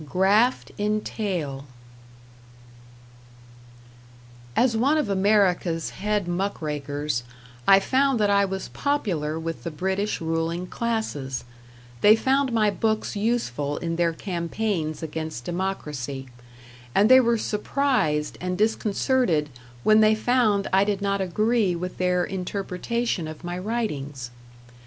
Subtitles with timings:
[0.09, 1.65] #Graft in Tail#
[4.55, 7.21] As one of America's head muck rakers,
[7.67, 11.43] I found that I was popular with the British ruling classes;
[12.01, 16.29] they found my books useful in their campaigns against democracy,
[16.95, 19.51] and they were surprised and disconcerted
[19.83, 24.31] when they found I did not agree with their interpretation of my writings.